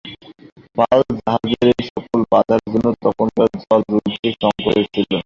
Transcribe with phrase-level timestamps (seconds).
[0.77, 5.11] পাল-জাহাজের এই সকল বাধার জন্য তখনকার জল-যুদ্ধ সঙ্কটের ছিল।